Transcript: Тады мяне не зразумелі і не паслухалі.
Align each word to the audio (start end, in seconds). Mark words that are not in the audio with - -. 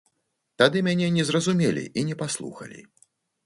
Тады 0.61 0.81
мяне 0.87 1.11
не 1.19 1.27
зразумелі 1.29 1.83
і 1.99 2.07
не 2.11 2.19
паслухалі. 2.25 2.79